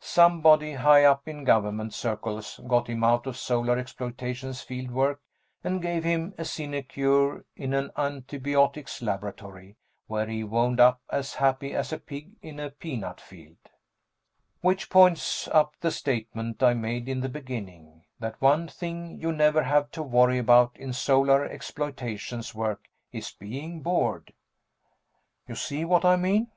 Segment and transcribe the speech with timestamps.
[0.00, 5.22] Somebody high up in Government circles got him out of Solar Exploitations field work
[5.64, 11.72] and gave him a sinecure in an antibiotics laboratory, where he wound up as happy
[11.74, 13.56] as a pig in a peanut field.
[14.60, 19.62] Which points up the statement I made in the beginning, that one thing you never
[19.62, 24.34] have to worry about in Solar Exploitations work is being bored.
[25.48, 26.52] You see what I mean?